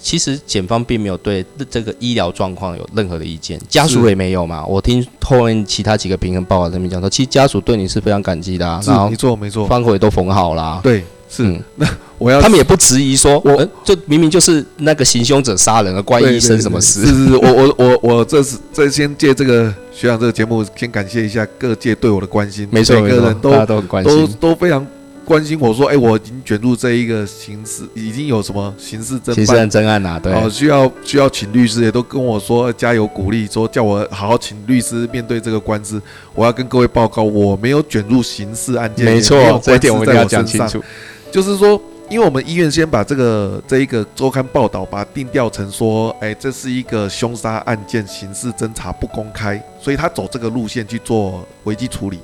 [0.00, 4.64] 其实检方并没有对这个医疗状况有任何的意见，家属也没有嘛。
[4.64, 10.80] 我听后面其他几个平衡报告上面讲说，其实家属对你是非常感激的、啊，是然后没错没错，伤口也都缝好啦。
[10.82, 11.62] 对，是嗯
[12.18, 17.06] 我要他们也不质疑说，我呃就明明就是那个行凶者杀人了，关医生什么事？
[17.06, 24.36] 是是是，我我我我这是这先借这个学长这个节目，先感谢一下各界对我的关心，没错每个人，都大家都很关都心。
[24.40, 24.84] 都非常
[25.28, 36.00] 关心我说，哎，我已经卷入这一个刑事，已经有什么刑事侦办其实很真案呐、对，哦，需要需要请律师，也都跟我说加油鼓励，说叫我好好请律师面对这个官司。
[36.34, 40.24] 我要跟各位报告，我没有卷入刑事案件，没错，这一点我一定要。
[40.24, 40.82] 讲清楚。
[41.30, 52.18] 就是说，因为我们医院先把这个这一个周刊报道，把它定调成说，哎，这是一个凶杀案件，刑事侦查不公开，所以他走这个路线去做危机处理。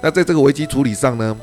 [0.00, 1.36] 那在这个危机处理上呢，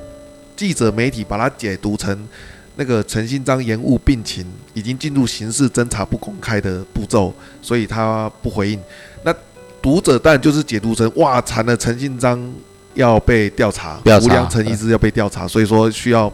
[0.56, 2.28] 记者媒体把它解读成
[2.76, 8.80] 那个陈信章延误病情，已经进入刑事侦查不公开的步骤，所以他不回应。
[9.24, 9.34] 那
[9.82, 12.54] 读者当然就是解读成哇，惨了，陈信章
[12.94, 16.32] 要被调查，调查吴良陈医师要被调查，所以说需要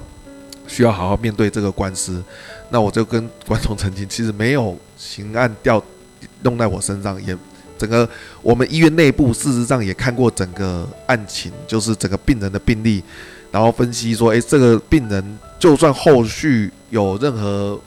[0.68, 2.24] 需要好好面对这个官司。
[2.70, 5.84] 那我就跟观众澄清，其实没有刑案调
[6.44, 7.38] 弄在我身上，也
[7.78, 8.08] 整个
[8.42, 13.04] 我们医院内部事实上也看过整个案情，就是整个病人的病历，
[13.52, 17.80] 然后分析说，诶，这个病人就算后续有任何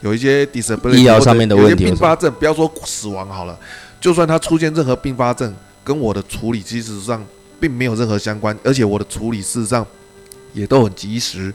[0.00, 3.58] 有一些 disability 医疗上面的问题些并发症，不要说死亡好了，
[4.00, 7.24] 就算他出现任何并发症，跟我的处理其实上
[7.60, 9.86] 并没有任何相关，而且我的处理事实上
[10.54, 11.52] 也都很及时，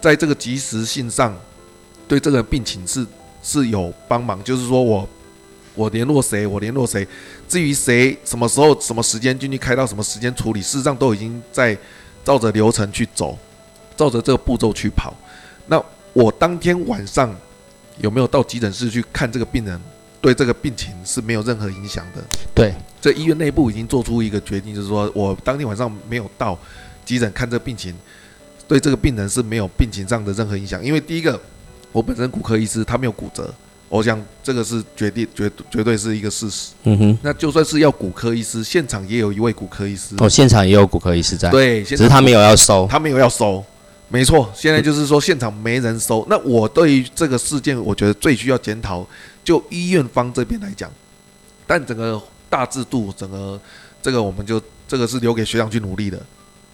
[0.00, 1.36] 在这个及时性上，
[2.06, 3.04] 对这个病情是
[3.42, 5.08] 是有帮忙，就是说我
[5.74, 7.06] 我联络谁，我联络谁，
[7.48, 11.76] 至于谁什么时候什么时间进去开到什么时间处理，事实上都已经在
[12.24, 13.38] 照着流程去走，
[13.96, 15.14] 照着这个步骤去跑。
[15.66, 17.34] 那我当天晚上
[17.98, 19.80] 有没有到急诊室去看这个病人？
[20.22, 22.22] 对这个病情是没有任何影响的。
[22.54, 26.58] 对，这医院内部已经做出一个决定，就是说我当天晚上没有到
[27.06, 27.94] 急诊看这个病情，
[28.68, 30.84] 对这个病人是没有病情上的任何影响。
[30.84, 31.40] 因为第一个，
[31.90, 33.50] 我本身骨科医师，他没有骨折，
[33.90, 36.70] 我想这个是决定绝绝对是一个事实。
[36.84, 42.86] 嗯哼，那就算是要骨科医师，现场也有一位骨科医师，哦，现场也有骨科医师在，对，只只是他没有要收。
[42.88, 43.62] 他没有要收，
[44.06, 46.24] 没错，现在就是说现场没人收。
[46.30, 49.04] 那我对于这个事件，我觉得最需要检讨，
[49.42, 50.88] 就医院方这边来讲，
[51.66, 53.60] 但整个大制度，整个
[54.00, 56.20] 这个我们就这个是留给学长去努力的。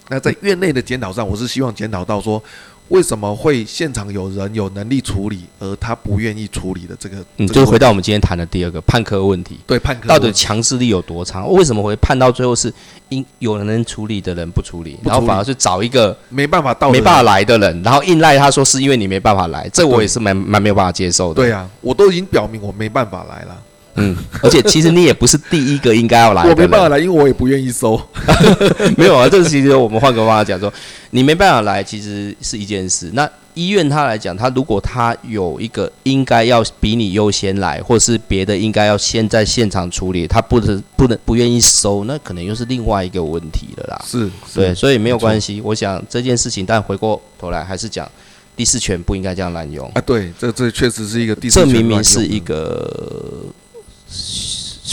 [0.09, 2.41] 那在院内的检讨上，我是希望检讨到说，
[2.89, 11.51] 为什么会现场有人有能力处理，而他不愿意处理的这个，嗯，就是回到我们今天谈的第二个判科问题，对判科到底强制力有多长？
[11.53, 12.73] 为什么会判到最后是
[13.09, 15.09] 因有人能处理的人不处理，不处理。
[15.11, 21.43] 然后反而是找一个没办法到没办法来的人，然后硬赖他说是因为你没办法来，这我也是蛮蛮没有办法接受的。
[21.43, 23.63] 对啊，我都已经表明我没办法来了，
[23.97, 28.01] 嗯， 而且其实你也不是第一个应该要来的我，没办法来，因为我也不愿意收。
[28.97, 30.73] 没有啊，这个其实我们换个方法讲说，
[31.11, 33.11] 你没办法来，其实是一件事。
[33.15, 44.05] 那医院他来讲，他如果他有一个应该要比你优先来，或是别的应该要先在现场处理，他不能不能不愿意收，那可能又是另外一个问题了啦。
[44.07, 45.63] 是，对，所以没有关系。
[45.63, 48.07] 我想这件事情，但回过头来还是讲
[48.55, 49.91] 第四权不应该这样滥用。
[49.95, 53.66] 啊，对，这这确实是一个第四这明明是一个，是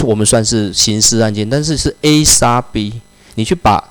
[0.03, 2.93] 我们算是刑事案件，但是是 A 杀 B，
[3.35, 3.81] 你去把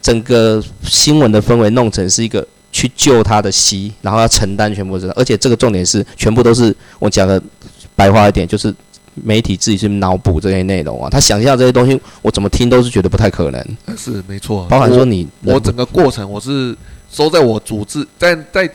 [0.00, 7.40] 整个新闻的氛围弄成是一个去救他的 C，，然后要承担全部责任，而且这个重点是全部都是我讲的
[7.94, 8.74] 白话一点，就是
[9.14, 16.76] 媒体自己去脑补这些内容啊，他想象这些东西，我怎么听都是觉得不太可能，是没错，包含说你我整个过程我是
[17.10, 18.68] 收在我主治在在。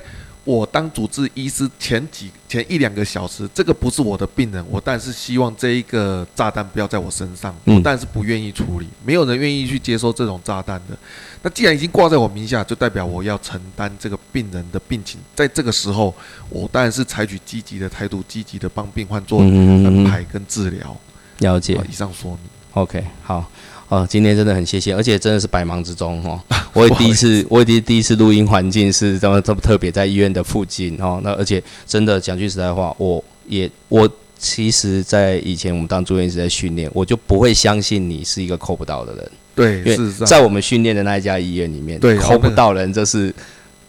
[0.47, 10.97] 我当主治医师前几前一两个小时，这个不是我的病人，我但是希望这一个炸弹不要在我身上，我但是不愿意处理，没有人愿意去接收这种炸弹的。
[11.41, 15.19] 那既然已经挂在我名下，就代表我要承担这个病人的病情。
[15.35, 16.15] 在这个时候，
[16.49, 20.95] 我当然是采取积极的态度，积极的帮病患做安排跟治疗。
[21.39, 21.77] 了解。
[21.89, 22.56] 以上说明。
[22.81, 23.49] OK，好。
[23.89, 26.37] 哦，今天真的很谢谢，而且真的是百忙之中哦，
[26.73, 31.21] 我也第一次，我也第第一次录音环境是这么这么特别，在医院的附近哦。
[31.23, 39.31] 那而且真的讲句实在话，我也我其实，在以前我们当住院医师在训练，我就不会相信你是一个扣不到的人。
[39.55, 43.33] 对，因为在我们训练的那一家医院里面，对，扣不到人这是。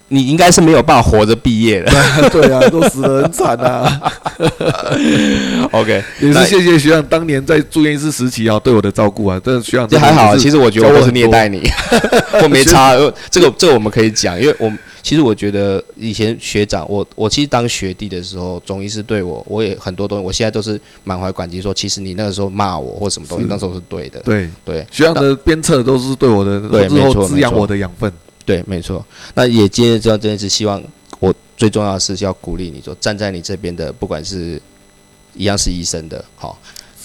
[0.08, 1.92] 你应该是没有办法活着毕业的，
[2.30, 4.00] 对啊，都死得很惨啊。
[5.72, 10.36] OK，也是谢谢学长当年在住院医师时期啊对我的照顾啊，真的学长这还好。
[10.36, 11.60] 其实我觉得我是虐待你，
[12.42, 12.94] 我没差。
[13.30, 21.60] 这个这个我们可以讲，因为我其实我觉得以前学长，我我其实当学弟的时候，总医师对我，我也很多东西，我现在都是满怀感激。
[21.60, 24.20] 说其实你那个时候骂我或什么东西，那时候是对的。
[24.20, 28.10] 对对，学长的鞭策都是对我的，对，没错，滋养我的养分。
[28.48, 29.04] 对，没错。
[29.34, 30.82] 那也今天知道这件事，希望
[31.20, 34.58] 我最重要的是要鼓励你，说站在你这边的，不管是
[35.34, 36.58] 一样是医生的，好，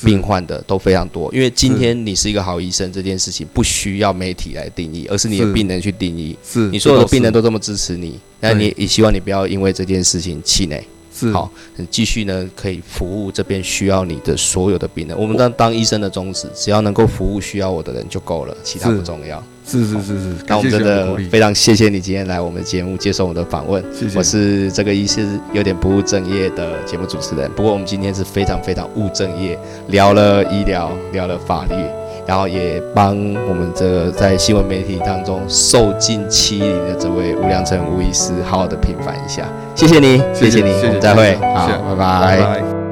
[0.06, 1.30] 病患的都非常多。
[1.34, 6.34] 因为今天你是一个好医生，这件事情不需要媒体来定义，而是你的病人去定义。
[6.42, 10.82] 是，你所有的病人都这么支持你，那你也希望你不要因为这件事情气馁。
[11.14, 11.50] 是，好，
[11.90, 15.18] 继续呢，可以服务这边需要你的所有的病人。
[15.18, 19.42] 我们当当医生的宗旨，只要能够服务需要我的人就够了，其他不重要。
[19.66, 23.82] 是是是是，那我们真的非常谢谢你今天来我们节目接受我的访问。
[23.94, 24.18] 谢谢。
[24.18, 29.58] 我是这个医师有点不务正业的节目主持人，不过我们今天是非常非常务正业，
[29.88, 31.76] 聊了医疗，聊了法律，
[32.26, 33.10] 然后也帮
[33.48, 39.44] 我们这个在新闻媒体当中受尽欺凌的这位吴良成吴医师好好的平反一下。
[39.76, 42.83] 谢谢你，谢谢你，我们再会，好，拜拜。